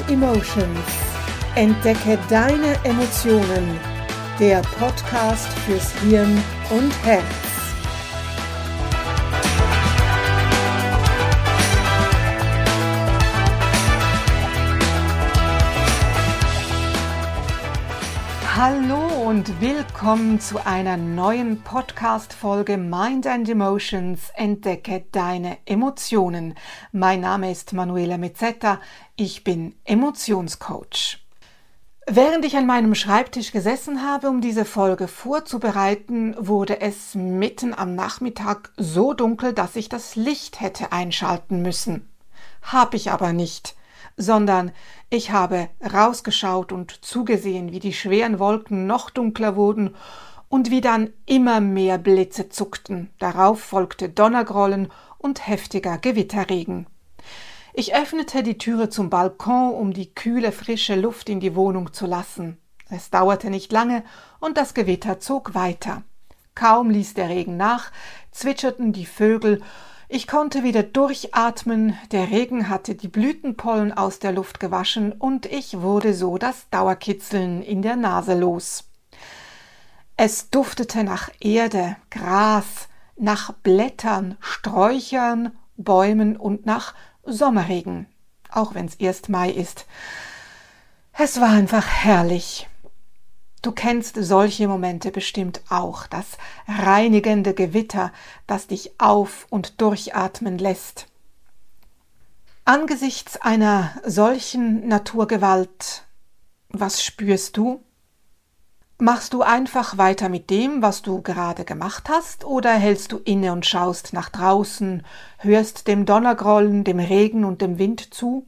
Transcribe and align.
and 0.00 0.10
Emotions. 0.10 0.78
Entdecke 1.54 2.18
deine 2.28 2.76
Emotionen. 2.84 3.78
Der 4.38 4.60
Podcast 4.78 5.48
fürs 5.66 5.92
Hirn 6.02 6.42
und 6.70 6.92
Herz. 7.04 7.47
Hallo 18.60 19.06
und 19.24 19.60
willkommen 19.60 20.40
zu 20.40 20.58
einer 20.66 20.96
neuen 20.96 21.62
Podcast-Folge 21.62 22.76
Mind 22.76 23.24
and 23.28 23.48
Emotions. 23.48 24.32
Entdecke 24.34 25.04
deine 25.12 25.58
Emotionen. 25.64 26.56
Mein 26.90 27.20
Name 27.20 27.52
ist 27.52 27.72
Manuela 27.72 28.18
Mezzetta. 28.18 28.80
Ich 29.14 29.44
bin 29.44 29.76
Emotionscoach. 29.84 31.24
Während 32.08 32.44
ich 32.44 32.56
an 32.56 32.66
meinem 32.66 32.96
Schreibtisch 32.96 33.52
gesessen 33.52 34.02
habe, 34.02 34.28
um 34.28 34.40
diese 34.40 34.64
Folge 34.64 35.06
vorzubereiten, 35.06 36.34
wurde 36.36 36.80
es 36.80 37.14
mitten 37.14 37.72
am 37.72 37.94
Nachmittag 37.94 38.72
so 38.76 39.14
dunkel, 39.14 39.52
dass 39.52 39.76
ich 39.76 39.88
das 39.88 40.16
Licht 40.16 40.60
hätte 40.60 40.90
einschalten 40.90 41.62
müssen. 41.62 42.08
Hab 42.62 42.94
ich 42.94 43.12
aber 43.12 43.32
nicht 43.32 43.76
sondern 44.18 44.72
ich 45.08 45.30
habe 45.30 45.70
rausgeschaut 45.82 46.72
und 46.72 47.04
zugesehen, 47.04 47.72
wie 47.72 47.78
die 47.78 47.94
schweren 47.94 48.38
Wolken 48.38 48.86
noch 48.86 49.08
dunkler 49.08 49.56
wurden 49.56 49.94
und 50.48 50.70
wie 50.70 50.80
dann 50.80 51.12
immer 51.24 51.60
mehr 51.60 51.96
Blitze 51.96 52.50
zuckten. 52.50 53.10
Darauf 53.18 53.60
folgte 53.60 54.08
Donnergrollen 54.08 54.88
und 55.18 55.46
heftiger 55.46 55.98
Gewitterregen. 55.98 56.86
Ich 57.72 57.94
öffnete 57.94 58.42
die 58.42 58.58
Türe 58.58 58.88
zum 58.88 59.08
Balkon, 59.08 59.72
um 59.72 59.92
die 59.92 60.12
kühle, 60.12 60.50
frische 60.50 60.96
Luft 60.96 61.28
in 61.28 61.38
die 61.38 61.54
Wohnung 61.54 61.92
zu 61.92 62.06
lassen. 62.06 62.58
Es 62.90 63.10
dauerte 63.10 63.50
nicht 63.50 63.70
lange 63.70 64.02
und 64.40 64.56
das 64.56 64.74
Gewitter 64.74 65.20
zog 65.20 65.54
weiter. 65.54 66.02
Kaum 66.56 66.90
ließ 66.90 67.14
der 67.14 67.28
Regen 67.28 67.56
nach, 67.56 67.92
zwitscherten 68.32 68.92
die 68.92 69.06
Vögel 69.06 69.62
ich 70.10 70.26
konnte 70.26 70.62
wieder 70.62 70.82
durchatmen, 70.82 71.96
der 72.12 72.30
Regen 72.30 72.70
hatte 72.70 72.94
die 72.94 73.08
Blütenpollen 73.08 73.92
aus 73.92 74.18
der 74.18 74.32
Luft 74.32 74.58
gewaschen 74.58 75.12
und 75.12 75.44
ich 75.44 75.80
wurde 75.80 76.14
so 76.14 76.38
das 76.38 76.68
Dauerkitzeln 76.70 77.62
in 77.62 77.82
der 77.82 77.96
Nase 77.96 78.32
los. 78.38 78.84
Es 80.16 80.48
duftete 80.48 81.04
nach 81.04 81.30
Erde, 81.40 81.96
Gras, 82.10 82.88
nach 83.16 83.52
Blättern, 83.52 84.38
Sträuchern, 84.40 85.52
Bäumen 85.76 86.36
und 86.36 86.64
nach 86.64 86.94
Sommerregen, 87.24 88.06
auch 88.50 88.74
wenn's 88.74 88.94
erst 88.94 89.28
Mai 89.28 89.50
ist. 89.50 89.86
Es 91.12 91.40
war 91.40 91.50
einfach 91.50 91.86
herrlich. 91.86 92.66
Du 93.68 93.74
kennst 93.74 94.16
solche 94.18 94.66
Momente 94.66 95.10
bestimmt 95.10 95.60
auch, 95.68 96.06
das 96.06 96.38
reinigende 96.66 97.52
Gewitter, 97.52 98.14
das 98.46 98.66
dich 98.66 98.92
auf 98.98 99.46
und 99.50 99.82
durchatmen 99.82 100.56
lässt. 100.56 101.06
Angesichts 102.64 103.38
einer 103.38 103.90
solchen 104.06 104.88
Naturgewalt, 104.88 106.04
was 106.70 107.04
spürst 107.04 107.58
du? 107.58 107.82
Machst 108.96 109.34
du 109.34 109.42
einfach 109.42 109.98
weiter 109.98 110.30
mit 110.30 110.48
dem, 110.48 110.80
was 110.80 111.02
du 111.02 111.20
gerade 111.20 111.66
gemacht 111.66 112.08
hast, 112.08 112.46
oder 112.46 112.72
hältst 112.72 113.12
du 113.12 113.18
inne 113.18 113.52
und 113.52 113.66
schaust 113.66 114.14
nach 114.14 114.30
draußen, 114.30 115.04
hörst 115.40 115.88
dem 115.88 116.06
Donnergrollen, 116.06 116.84
dem 116.84 117.00
Regen 117.00 117.44
und 117.44 117.60
dem 117.60 117.78
Wind 117.78 118.14
zu? 118.14 118.46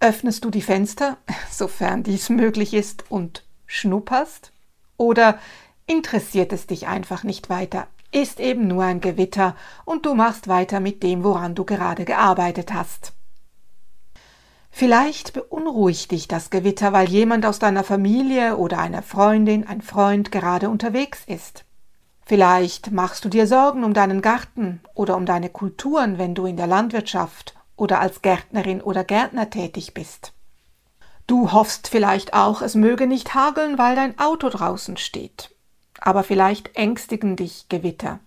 Öffnest 0.00 0.46
du 0.46 0.50
die 0.50 0.62
Fenster, 0.62 1.18
sofern 1.50 2.04
dies 2.04 2.30
möglich 2.30 2.72
ist, 2.72 3.04
und 3.10 3.42
schnupperst? 3.68 4.50
Oder 4.96 5.38
interessiert 5.86 6.52
es 6.52 6.66
dich 6.66 6.88
einfach 6.88 7.22
nicht 7.22 7.48
weiter? 7.48 7.86
Ist 8.10 8.40
eben 8.40 8.66
nur 8.66 8.82
ein 8.82 9.00
Gewitter 9.00 9.54
und 9.84 10.06
du 10.06 10.14
machst 10.14 10.48
weiter 10.48 10.80
mit 10.80 11.04
dem, 11.04 11.22
woran 11.22 11.54
du 11.54 11.64
gerade 11.64 12.04
gearbeitet 12.04 12.74
hast. 12.74 13.12
Vielleicht 14.70 15.32
beunruhigt 15.32 16.10
dich 16.10 16.28
das 16.28 16.50
Gewitter, 16.50 16.92
weil 16.92 17.08
jemand 17.08 17.44
aus 17.46 17.58
deiner 17.58 17.84
Familie 17.84 18.56
oder 18.56 18.78
eine 18.78 19.02
Freundin, 19.02 19.66
ein 19.66 19.82
Freund 19.82 20.32
gerade 20.32 20.68
unterwegs 20.68 21.22
ist. 21.26 21.64
Vielleicht 22.24 22.90
machst 22.90 23.24
du 23.24 23.28
dir 23.28 23.46
Sorgen 23.46 23.84
um 23.84 23.94
deinen 23.94 24.20
Garten 24.20 24.80
oder 24.94 25.16
um 25.16 25.26
deine 25.26 25.48
Kulturen, 25.48 26.18
wenn 26.18 26.34
du 26.34 26.44
in 26.44 26.56
der 26.56 26.66
Landwirtschaft 26.66 27.54
oder 27.76 28.00
als 28.00 28.22
Gärtnerin 28.22 28.80
oder 28.82 29.04
Gärtner 29.04 29.48
tätig 29.50 29.94
bist. 29.94 30.32
Du 31.28 31.52
hoffst 31.52 31.88
vielleicht 31.88 32.32
auch, 32.32 32.62
es 32.62 32.74
möge 32.74 33.06
nicht 33.06 33.34
hageln, 33.34 33.76
weil 33.76 33.94
dein 33.94 34.18
Auto 34.18 34.48
draußen 34.48 34.96
steht. 34.96 35.54
Aber 36.00 36.24
vielleicht 36.24 36.74
ängstigen 36.74 37.36
dich 37.36 37.68
Gewitter, 37.68 38.18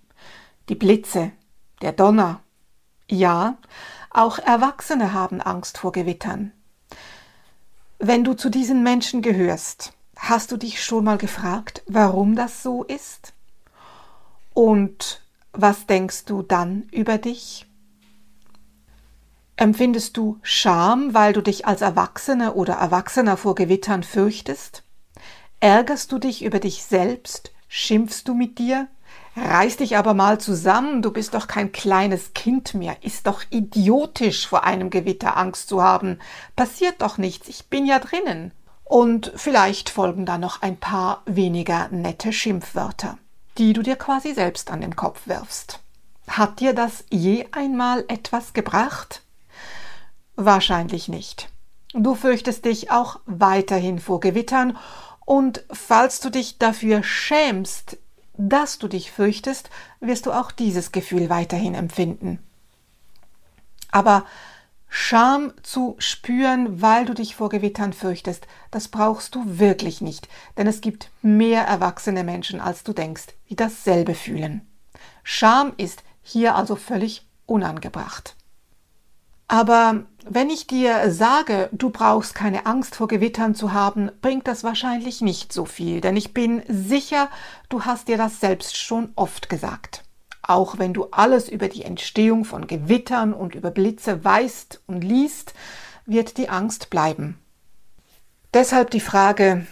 die 0.69 0.75
Blitze, 0.75 1.31
der 1.81 1.93
Donner. 1.93 2.41
Ja, 3.09 3.57
auch 4.11 4.37
Erwachsene 4.37 5.13
haben 5.13 5.41
Angst 5.41 5.79
vor 5.79 5.91
Gewittern. 5.91 6.51
Wenn 7.97 8.23
du 8.23 8.35
zu 8.35 8.51
diesen 8.51 8.83
Menschen 8.83 9.23
gehörst, 9.23 9.93
hast 10.15 10.51
du 10.51 10.57
dich 10.57 10.83
schon 10.83 11.03
mal 11.03 11.17
gefragt, 11.17 11.81
warum 11.87 12.35
das 12.35 12.61
so 12.61 12.83
ist? 12.83 13.33
Und 14.53 15.23
was 15.53 15.87
denkst 15.87 16.25
du 16.25 16.43
dann 16.43 16.83
über 16.91 17.17
dich? 17.17 17.65
Empfindest 19.61 20.17
du 20.17 20.39
Scham, 20.41 21.13
weil 21.13 21.33
du 21.33 21.41
dich 21.41 21.67
als 21.67 21.81
Erwachsene 21.81 22.55
oder 22.55 22.73
Erwachsener 22.73 23.37
vor 23.37 23.53
Gewittern 23.53 24.01
fürchtest? 24.01 24.81
Ärgerst 25.59 26.11
du 26.11 26.17
dich 26.17 26.43
über 26.43 26.57
dich 26.57 26.81
selbst? 26.81 27.51
Schimpfst 27.67 28.23
du 28.25 28.33
mit 28.33 28.57
dir? 28.57 28.87
Reiß 29.37 29.77
dich 29.77 29.97
aber 29.97 30.15
mal 30.15 30.39
zusammen, 30.39 31.03
du 31.03 31.11
bist 31.11 31.35
doch 31.35 31.45
kein 31.45 31.71
kleines 31.71 32.33
Kind 32.33 32.73
mehr, 32.73 32.97
ist 33.03 33.27
doch 33.27 33.43
idiotisch 33.51 34.47
vor 34.47 34.63
einem 34.63 34.89
Gewitter 34.89 35.37
Angst 35.37 35.69
zu 35.69 35.83
haben. 35.83 36.17
Passiert 36.55 36.99
doch 37.03 37.19
nichts, 37.19 37.47
ich 37.47 37.67
bin 37.67 37.85
ja 37.85 37.99
drinnen. 37.99 38.55
Und 38.83 39.31
vielleicht 39.35 39.91
folgen 39.91 40.25
da 40.25 40.39
noch 40.39 40.63
ein 40.63 40.77
paar 40.77 41.21
weniger 41.27 41.87
nette 41.89 42.33
Schimpfwörter, 42.33 43.19
die 43.59 43.73
du 43.73 43.83
dir 43.83 43.95
quasi 43.95 44.33
selbst 44.33 44.71
an 44.71 44.81
den 44.81 44.95
Kopf 44.95 45.27
wirfst. 45.27 45.81
Hat 46.27 46.61
dir 46.61 46.73
das 46.73 47.03
je 47.11 47.45
einmal 47.51 48.05
etwas 48.07 48.53
gebracht? 48.53 49.21
Wahrscheinlich 50.35 51.07
nicht. 51.07 51.49
Du 51.93 52.15
fürchtest 52.15 52.65
dich 52.65 52.91
auch 52.91 53.19
weiterhin 53.25 53.99
vor 53.99 54.19
Gewittern 54.19 54.77
und 55.25 55.63
falls 55.71 56.19
du 56.19 56.29
dich 56.29 56.57
dafür 56.57 57.03
schämst, 57.03 57.97
dass 58.33 58.79
du 58.79 58.87
dich 58.87 59.11
fürchtest, 59.11 59.69
wirst 59.99 60.25
du 60.25 60.31
auch 60.31 60.51
dieses 60.51 60.91
Gefühl 60.91 61.29
weiterhin 61.29 61.75
empfinden. 61.75 62.39
Aber 63.91 64.25
Scham 64.93 65.53
zu 65.63 65.95
spüren, 65.99 66.81
weil 66.81 67.05
du 67.05 67.13
dich 67.13 67.37
vor 67.37 67.47
Gewittern 67.47 67.93
fürchtest, 67.93 68.45
das 68.71 68.89
brauchst 68.89 69.35
du 69.35 69.57
wirklich 69.57 70.01
nicht, 70.01 70.27
denn 70.57 70.67
es 70.67 70.81
gibt 70.81 71.11
mehr 71.21 71.63
erwachsene 71.63 72.25
Menschen, 72.25 72.59
als 72.59 72.83
du 72.83 72.91
denkst, 72.91 73.27
die 73.49 73.55
dasselbe 73.55 74.15
fühlen. 74.15 74.67
Scham 75.23 75.71
ist 75.77 76.03
hier 76.21 76.55
also 76.55 76.75
völlig 76.75 77.25
unangebracht. 77.45 78.35
Aber 79.47 80.03
wenn 80.25 80.49
ich 80.49 80.67
dir 80.67 81.11
sage, 81.11 81.69
du 81.71 81.89
brauchst 81.89 82.35
keine 82.35 82.65
Angst 82.65 82.95
vor 82.95 83.07
Gewittern 83.07 83.55
zu 83.55 83.73
haben, 83.73 84.11
bringt 84.21 84.47
das 84.47 84.63
wahrscheinlich 84.63 85.21
nicht 85.21 85.51
so 85.51 85.65
viel, 85.65 86.01
denn 86.01 86.15
ich 86.15 86.33
bin 86.33 86.61
sicher, 86.67 87.29
du 87.69 87.85
hast 87.85 88.07
dir 88.07 88.17
das 88.17 88.39
selbst 88.39 88.77
schon 88.77 89.11
oft 89.15 89.49
gesagt. 89.49 90.03
Auch 90.41 90.79
wenn 90.79 90.93
du 90.93 91.07
alles 91.11 91.49
über 91.49 91.67
die 91.67 91.83
Entstehung 91.83 92.45
von 92.45 92.67
Gewittern 92.67 93.33
und 93.33 93.55
über 93.55 93.71
Blitze 93.71 94.23
weißt 94.23 94.81
und 94.87 95.03
liest, 95.03 95.53
wird 96.05 96.37
die 96.37 96.49
Angst 96.49 96.89
bleiben. 96.89 97.39
Deshalb 98.53 98.91
die 98.91 98.99
Frage, 98.99 99.65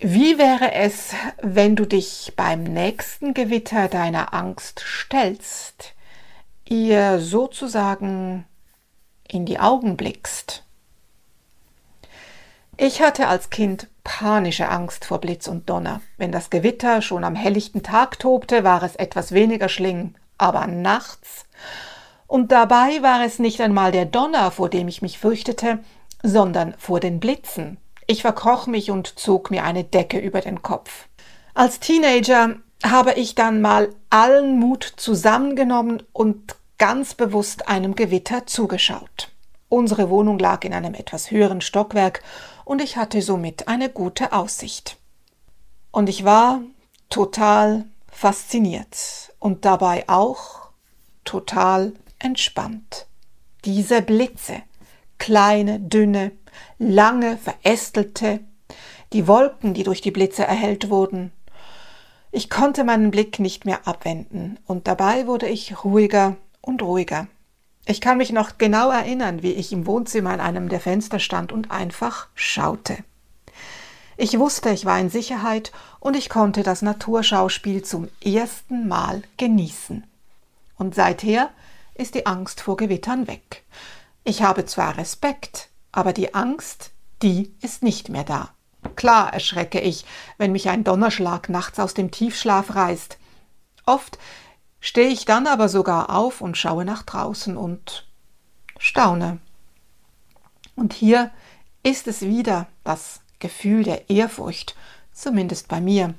wie 0.00 0.38
wäre 0.38 0.72
es, 0.72 1.14
wenn 1.42 1.76
du 1.76 1.86
dich 1.86 2.32
beim 2.34 2.64
nächsten 2.64 3.34
Gewitter 3.34 3.88
deiner 3.88 4.32
Angst 4.32 4.82
stellst, 4.84 5.94
ihr 6.64 7.20
sozusagen 7.20 8.46
in 9.32 9.46
die 9.46 9.58
Augen 9.58 9.96
blickst. 9.96 10.64
Ich 12.76 13.00
hatte 13.00 13.28
als 13.28 13.50
Kind 13.50 13.88
panische 14.04 14.68
Angst 14.68 15.04
vor 15.04 15.18
Blitz 15.18 15.46
und 15.46 15.68
Donner. 15.70 16.00
Wenn 16.16 16.32
das 16.32 16.50
Gewitter 16.50 17.02
schon 17.02 17.24
am 17.24 17.34
helllichten 17.34 17.82
Tag 17.82 18.18
tobte, 18.18 18.64
war 18.64 18.82
es 18.82 18.96
etwas 18.96 19.32
weniger 19.32 19.68
schlimm, 19.68 20.14
aber 20.38 20.66
nachts. 20.66 21.46
Und 22.26 22.50
dabei 22.50 23.02
war 23.02 23.24
es 23.24 23.38
nicht 23.38 23.60
einmal 23.60 23.92
der 23.92 24.06
Donner, 24.06 24.50
vor 24.50 24.68
dem 24.68 24.88
ich 24.88 25.02
mich 25.02 25.18
fürchtete, 25.18 25.78
sondern 26.22 26.74
vor 26.78 26.98
den 26.98 27.20
Blitzen. 27.20 27.78
Ich 28.06 28.22
verkroch 28.22 28.66
mich 28.66 28.90
und 28.90 29.18
zog 29.18 29.50
mir 29.50 29.64
eine 29.64 29.84
Decke 29.84 30.18
über 30.18 30.40
den 30.40 30.62
Kopf. 30.62 31.08
Als 31.54 31.78
Teenager 31.78 32.56
habe 32.84 33.12
ich 33.12 33.34
dann 33.34 33.60
mal 33.60 33.90
allen 34.10 34.58
Mut 34.58 34.82
zusammengenommen 34.96 36.02
und 36.12 36.56
ganz 36.82 37.14
bewusst 37.14 37.68
einem 37.68 37.94
Gewitter 37.94 38.44
zugeschaut. 38.44 39.30
Unsere 39.68 40.10
Wohnung 40.10 40.36
lag 40.40 40.64
in 40.64 40.74
einem 40.74 40.94
etwas 40.94 41.30
höheren 41.30 41.60
Stockwerk 41.60 42.24
und 42.64 42.82
ich 42.82 42.96
hatte 42.96 43.22
somit 43.22 43.68
eine 43.68 43.88
gute 43.88 44.32
Aussicht. 44.32 44.96
Und 45.92 46.08
ich 46.08 46.24
war 46.24 46.60
total 47.08 47.84
fasziniert 48.10 49.32
und 49.38 49.64
dabei 49.64 50.08
auch 50.08 50.70
total 51.22 51.92
entspannt. 52.18 53.06
Diese 53.64 54.02
Blitze, 54.02 54.56
kleine, 55.18 55.78
dünne, 55.78 56.32
lange, 56.80 57.36
verästelte, 57.36 58.40
die 59.12 59.28
Wolken, 59.28 59.72
die 59.72 59.84
durch 59.84 60.00
die 60.00 60.10
Blitze 60.10 60.42
erhellt 60.42 60.90
wurden. 60.90 61.30
Ich 62.32 62.50
konnte 62.50 62.82
meinen 62.82 63.12
Blick 63.12 63.38
nicht 63.38 63.66
mehr 63.66 63.86
abwenden, 63.86 64.58
und 64.66 64.88
dabei 64.88 65.28
wurde 65.28 65.46
ich 65.46 65.84
ruhiger 65.84 66.38
und 66.62 66.80
ruhiger. 66.80 67.26
Ich 67.84 68.00
kann 68.00 68.16
mich 68.16 68.32
noch 68.32 68.58
genau 68.58 68.90
erinnern, 68.90 69.42
wie 69.42 69.52
ich 69.52 69.72
im 69.72 69.86
Wohnzimmer 69.86 70.30
an 70.30 70.40
einem 70.40 70.68
der 70.68 70.80
Fenster 70.80 71.18
stand 71.18 71.52
und 71.52 71.70
einfach 71.70 72.28
schaute. 72.34 72.98
Ich 74.16 74.38
wusste, 74.38 74.70
ich 74.70 74.84
war 74.84 74.98
in 74.98 75.10
Sicherheit 75.10 75.72
und 75.98 76.16
ich 76.16 76.28
konnte 76.28 76.62
das 76.62 76.80
Naturschauspiel 76.80 77.82
zum 77.82 78.08
ersten 78.24 78.86
Mal 78.86 79.22
genießen. 79.36 80.04
Und 80.76 80.94
seither 80.94 81.50
ist 81.94 82.14
die 82.14 82.26
Angst 82.26 82.60
vor 82.60 82.76
Gewittern 82.76 83.26
weg. 83.26 83.64
Ich 84.24 84.42
habe 84.42 84.64
zwar 84.64 84.96
Respekt, 84.96 85.68
aber 85.90 86.12
die 86.12 86.34
Angst, 86.34 86.92
die 87.22 87.52
ist 87.60 87.82
nicht 87.82 88.08
mehr 88.08 88.24
da. 88.24 88.50
Klar 88.96 89.32
erschrecke 89.32 89.80
ich, 89.80 90.04
wenn 90.38 90.52
mich 90.52 90.68
ein 90.68 90.84
Donnerschlag 90.84 91.48
nachts 91.48 91.78
aus 91.80 91.94
dem 91.94 92.10
Tiefschlaf 92.10 92.74
reißt. 92.74 93.18
Oft 93.86 94.18
stehe 94.82 95.08
ich 95.08 95.24
dann 95.24 95.46
aber 95.46 95.70
sogar 95.70 96.10
auf 96.10 96.42
und 96.42 96.58
schaue 96.58 96.84
nach 96.84 97.04
draußen 97.04 97.56
und 97.56 98.06
staune. 98.78 99.38
Und 100.76 100.92
hier 100.92 101.30
ist 101.82 102.08
es 102.08 102.22
wieder 102.22 102.66
das 102.84 103.20
Gefühl 103.38 103.84
der 103.84 104.10
Ehrfurcht, 104.10 104.74
zumindest 105.12 105.68
bei 105.68 105.80
mir. 105.80 106.14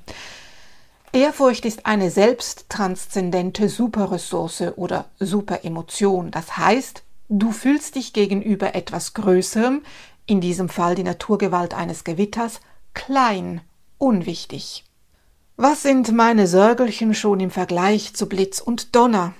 Ehrfurcht 1.12 1.66
ist 1.66 1.86
eine 1.86 2.10
selbsttranszendente 2.10 3.68
Superressource 3.68 4.72
oder 4.76 5.04
Superemotion. 5.20 6.30
Das 6.30 6.56
heißt, 6.56 7.02
du 7.28 7.52
fühlst 7.52 7.94
dich 7.96 8.14
gegenüber 8.14 8.74
etwas 8.74 9.14
Größerem, 9.14 9.82
in 10.26 10.40
diesem 10.40 10.70
Fall 10.70 10.94
die 10.94 11.02
Naturgewalt 11.02 11.74
eines 11.74 12.02
Gewitters, 12.02 12.60
klein, 12.94 13.60
unwichtig. 13.98 14.84
Was 15.56 15.84
sind 15.84 16.10
meine 16.10 16.48
Sörgelchen 16.48 17.14
schon 17.14 17.38
im 17.38 17.52
Vergleich 17.52 18.12
zu 18.14 18.28
Blitz 18.28 18.58
und 18.58 18.96
Donner? 18.96 19.34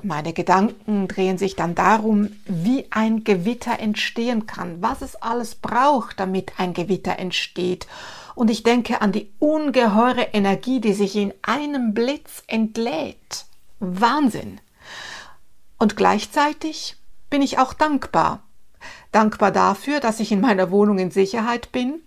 Meine 0.00 0.32
Gedanken 0.32 1.08
drehen 1.08 1.36
sich 1.36 1.56
dann 1.56 1.74
darum, 1.74 2.30
wie 2.44 2.86
ein 2.90 3.24
Gewitter 3.24 3.80
entstehen 3.80 4.46
kann, 4.46 4.80
was 4.80 5.02
es 5.02 5.16
alles 5.16 5.56
braucht, 5.56 6.20
damit 6.20 6.52
ein 6.58 6.74
Gewitter 6.74 7.18
entsteht. 7.18 7.88
Und 8.36 8.52
ich 8.52 8.62
denke 8.62 9.00
an 9.00 9.10
die 9.10 9.32
ungeheure 9.40 10.28
Energie, 10.32 10.80
die 10.80 10.92
sich 10.92 11.16
in 11.16 11.34
einem 11.42 11.92
Blitz 11.92 12.44
entlädt. 12.46 13.46
Wahnsinn. 13.80 14.60
Und 15.76 15.96
gleichzeitig 15.96 16.96
bin 17.30 17.42
ich 17.42 17.58
auch 17.58 17.72
dankbar, 17.72 18.44
dankbar 19.10 19.50
dafür, 19.50 19.98
dass 19.98 20.20
ich 20.20 20.30
in 20.30 20.40
meiner 20.40 20.70
Wohnung 20.70 21.00
in 21.00 21.10
Sicherheit 21.10 21.72
bin, 21.72 22.00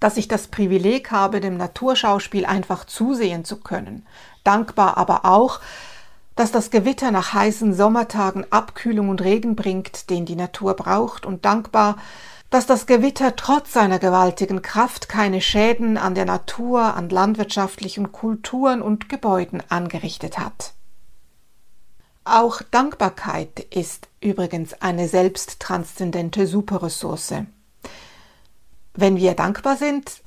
dass 0.00 0.16
ich 0.16 0.28
das 0.28 0.48
Privileg 0.48 1.10
habe, 1.10 1.40
dem 1.40 1.56
Naturschauspiel 1.56 2.44
einfach 2.44 2.84
zusehen 2.84 3.44
zu 3.44 3.60
können. 3.60 4.06
Dankbar 4.44 4.96
aber 4.96 5.24
auch, 5.24 5.60
dass 6.36 6.52
das 6.52 6.70
Gewitter 6.70 7.10
nach 7.10 7.32
heißen 7.32 7.74
Sommertagen 7.74 8.46
Abkühlung 8.50 9.08
und 9.08 9.22
Regen 9.22 9.56
bringt, 9.56 10.10
den 10.10 10.26
die 10.26 10.36
Natur 10.36 10.74
braucht, 10.74 11.24
und 11.24 11.44
dankbar, 11.44 11.96
dass 12.50 12.66
das 12.66 12.86
Gewitter 12.86 13.34
trotz 13.36 13.72
seiner 13.72 13.98
gewaltigen 13.98 14.62
Kraft 14.62 15.08
keine 15.08 15.40
Schäden 15.40 15.96
an 15.96 16.14
der 16.14 16.26
Natur, 16.26 16.94
an 16.94 17.08
landwirtschaftlichen 17.08 18.12
Kulturen 18.12 18.82
und 18.82 19.08
Gebäuden 19.08 19.62
angerichtet 19.68 20.38
hat. 20.38 20.74
Auch 22.24 22.60
Dankbarkeit 22.70 23.60
ist 23.70 24.08
übrigens 24.20 24.80
eine 24.82 25.08
selbsttranszendente 25.08 26.46
Superressource. 26.46 27.46
Wenn 28.96 29.16
wir 29.16 29.34
dankbar 29.34 29.76
sind, 29.76 30.22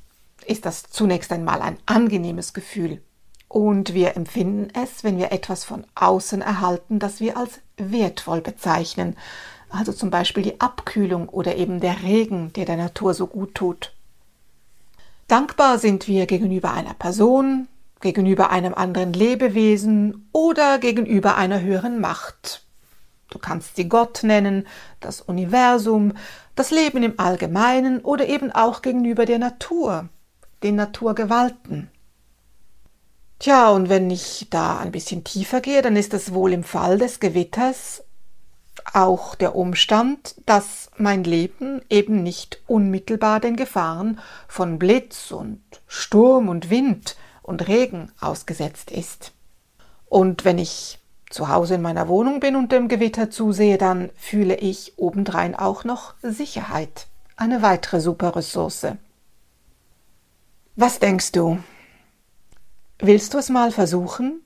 ist 0.46 0.64
das 0.64 0.84
zunächst 0.84 1.32
einmal 1.32 1.60
ein 1.60 1.76
angenehmes 1.86 2.52
Gefühl. 2.52 3.02
Und 3.48 3.94
wir 3.94 4.16
empfinden 4.16 4.68
es, 4.80 5.02
wenn 5.02 5.18
wir 5.18 5.32
etwas 5.32 5.64
von 5.64 5.84
außen 5.96 6.40
erhalten, 6.40 7.00
das 7.00 7.18
wir 7.18 7.36
als 7.36 7.60
wertvoll 7.76 8.40
bezeichnen. 8.40 9.16
Also 9.70 9.92
zum 9.92 10.10
Beispiel 10.10 10.44
die 10.44 10.60
Abkühlung 10.60 11.28
oder 11.28 11.56
eben 11.56 11.80
der 11.80 12.02
Regen, 12.04 12.52
der 12.52 12.64
der 12.64 12.76
Natur 12.76 13.12
so 13.12 13.26
gut 13.26 13.56
tut. 13.56 13.92
Dankbar 15.26 15.78
sind 15.78 16.06
wir 16.06 16.26
gegenüber 16.26 16.72
einer 16.72 16.94
Person, 16.94 17.66
gegenüber 18.00 18.50
einem 18.50 18.74
anderen 18.74 19.12
Lebewesen 19.12 20.28
oder 20.30 20.78
gegenüber 20.78 21.36
einer 21.36 21.60
höheren 21.60 22.00
Macht. 22.00 22.62
Du 23.30 23.38
kannst 23.38 23.76
sie 23.76 23.88
Gott 23.88 24.22
nennen, 24.22 24.66
das 25.00 25.20
Universum, 25.20 26.12
das 26.56 26.70
Leben 26.70 27.02
im 27.02 27.18
Allgemeinen 27.18 28.00
oder 28.00 28.28
eben 28.28 28.52
auch 28.52 28.82
gegenüber 28.82 29.24
der 29.24 29.38
Natur, 29.38 30.08
den 30.62 30.74
Naturgewalten. 30.76 31.90
Tja, 33.38 33.70
und 33.70 33.88
wenn 33.88 34.10
ich 34.10 34.48
da 34.50 34.78
ein 34.78 34.92
bisschen 34.92 35.24
tiefer 35.24 35.62
gehe, 35.62 35.80
dann 35.80 35.96
ist 35.96 36.12
es 36.12 36.34
wohl 36.34 36.52
im 36.52 36.64
Fall 36.64 36.98
des 36.98 37.20
Gewitters 37.20 38.04
auch 38.92 39.34
der 39.34 39.56
Umstand, 39.56 40.34
dass 40.46 40.90
mein 40.96 41.24
Leben 41.24 41.82
eben 41.88 42.22
nicht 42.22 42.60
unmittelbar 42.66 43.40
den 43.40 43.56
Gefahren 43.56 44.20
von 44.48 44.78
Blitz 44.78 45.30
und 45.30 45.62
Sturm 45.86 46.48
und 46.48 46.70
Wind 46.70 47.16
und 47.42 47.66
Regen 47.68 48.12
ausgesetzt 48.20 48.90
ist. 48.90 49.32
Und 50.06 50.44
wenn 50.44 50.58
ich 50.58 50.99
zu 51.30 51.48
Hause 51.48 51.76
in 51.76 51.82
meiner 51.82 52.08
Wohnung 52.08 52.40
bin 52.40 52.56
und 52.56 52.72
dem 52.72 52.88
Gewitter 52.88 53.30
zusehe, 53.30 53.78
dann 53.78 54.10
fühle 54.16 54.56
ich 54.56 54.94
obendrein 54.98 55.54
auch 55.54 55.84
noch 55.84 56.14
Sicherheit. 56.22 57.06
Eine 57.36 57.62
weitere 57.62 58.00
super 58.00 58.36
Ressource. 58.36 58.86
Was 60.76 60.98
denkst 60.98 61.32
du? 61.32 61.58
Willst 62.98 63.32
du 63.32 63.38
es 63.38 63.48
mal 63.48 63.70
versuchen? 63.70 64.42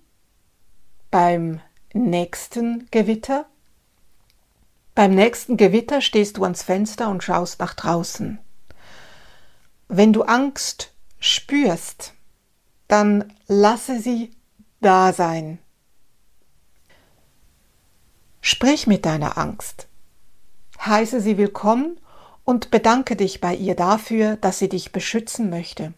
Beim 1.11 1.61
nächsten 1.93 2.87
Gewitter? 2.91 3.47
Beim 4.95 5.15
nächsten 5.15 5.57
Gewitter 5.57 6.01
stehst 6.01 6.37
du 6.37 6.45
ans 6.45 6.63
Fenster 6.63 7.09
und 7.09 7.25
schaust 7.25 7.59
nach 7.59 7.75
draußen. 7.75 8.39
Wenn 9.89 10.13
du 10.13 10.23
Angst 10.23 10.93
spürst, 11.19 12.13
dann 12.87 13.33
lasse 13.49 13.99
sie 13.99 14.33
da 14.81 15.13
sein. 15.13 15.59
Sprich 18.47 18.87
mit 18.87 19.07
deiner 19.07 19.39
Angst. 19.39 19.89
Heiße 20.79 21.23
sie 21.23 21.39
willkommen 21.39 21.99
und 22.45 22.71
bedanke 22.71 23.17
dich 23.17 23.41
bei 23.41 23.55
ihr 23.55 23.75
dafür, 23.75 24.37
dass 24.37 24.59
sie 24.59 24.69
dich 24.69 24.93
beschützen 24.93 25.49
möchte. 25.49 25.95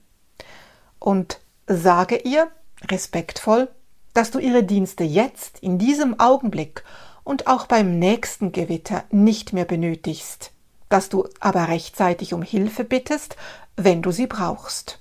Und 1.00 1.40
sage 1.66 2.18
ihr 2.18 2.48
respektvoll, 2.84 3.68
dass 4.14 4.30
du 4.30 4.38
ihre 4.38 4.62
Dienste 4.62 5.02
jetzt, 5.02 5.58
in 5.58 5.80
diesem 5.80 6.20
Augenblick 6.20 6.84
und 7.24 7.48
auch 7.48 7.66
beim 7.66 7.98
nächsten 7.98 8.52
Gewitter 8.52 9.02
nicht 9.10 9.52
mehr 9.52 9.64
benötigst, 9.64 10.52
dass 10.88 11.08
du 11.08 11.28
aber 11.40 11.66
rechtzeitig 11.66 12.32
um 12.32 12.42
Hilfe 12.42 12.84
bittest, 12.84 13.34
wenn 13.74 14.02
du 14.02 14.12
sie 14.12 14.28
brauchst. 14.28 15.00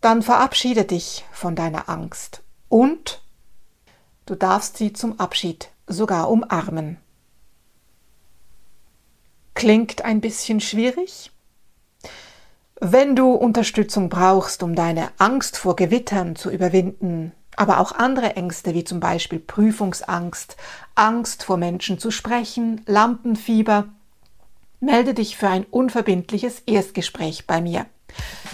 Dann 0.00 0.22
verabschiede 0.22 0.86
dich 0.86 1.26
von 1.32 1.54
deiner 1.54 1.90
Angst 1.90 2.42
und 2.70 3.20
Du 4.26 4.34
darfst 4.34 4.76
sie 4.76 4.92
zum 4.92 5.20
Abschied 5.20 5.68
sogar 5.86 6.28
umarmen. 6.28 6.98
Klingt 9.54 10.04
ein 10.04 10.20
bisschen 10.20 10.60
schwierig? 10.60 11.30
Wenn 12.80 13.14
du 13.14 13.32
Unterstützung 13.32 14.08
brauchst, 14.08 14.64
um 14.64 14.74
deine 14.74 15.10
Angst 15.18 15.56
vor 15.56 15.76
Gewittern 15.76 16.34
zu 16.34 16.50
überwinden, 16.50 17.32
aber 17.54 17.78
auch 17.78 17.92
andere 17.92 18.34
Ängste 18.34 18.74
wie 18.74 18.84
zum 18.84 18.98
Beispiel 18.98 19.38
Prüfungsangst, 19.38 20.56
Angst 20.96 21.44
vor 21.44 21.56
Menschen 21.56 21.98
zu 22.00 22.10
sprechen, 22.10 22.82
Lampenfieber, 22.86 23.86
melde 24.80 25.14
dich 25.14 25.36
für 25.36 25.48
ein 25.48 25.64
unverbindliches 25.64 26.60
Erstgespräch 26.66 27.46
bei 27.46 27.60
mir. 27.60 27.86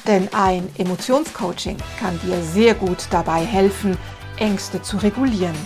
Denn 0.06 0.32
ein 0.34 0.68
Emotionscoaching 0.76 1.78
kann 1.98 2.20
dir 2.20 2.42
sehr 2.42 2.74
gut 2.74 3.08
dabei 3.10 3.44
helfen, 3.44 3.96
Ängste 4.42 4.82
zu 4.82 4.96
regulieren. 4.96 5.56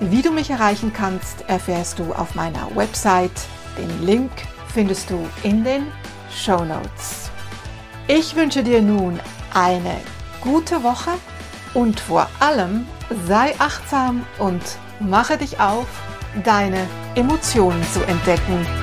Wie 0.00 0.22
du 0.22 0.30
mich 0.30 0.50
erreichen 0.50 0.92
kannst, 0.92 1.44
erfährst 1.48 1.98
du 1.98 2.12
auf 2.14 2.34
meiner 2.34 2.74
Website. 2.74 3.30
Den 3.76 4.06
Link 4.06 4.30
findest 4.72 5.10
du 5.10 5.28
in 5.42 5.64
den 5.64 5.88
Show 6.30 6.64
Notes. 6.64 7.30
Ich 8.06 8.36
wünsche 8.36 8.62
dir 8.62 8.80
nun 8.80 9.18
eine 9.52 9.96
gute 10.40 10.82
Woche 10.82 11.10
und 11.74 11.98
vor 12.00 12.28
allem 12.40 12.86
sei 13.26 13.54
achtsam 13.58 14.24
und 14.38 14.62
mache 15.00 15.36
dich 15.36 15.58
auf 15.58 15.86
deine 16.44 16.86
Emotionen 17.16 17.82
zu 17.92 18.04
entdecken. 18.06 18.81